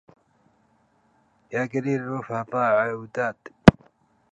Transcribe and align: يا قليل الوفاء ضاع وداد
يا 1.53 1.65
قليل 1.65 2.01
الوفاء 2.01 2.43
ضاع 2.43 2.93
وداد 2.93 3.35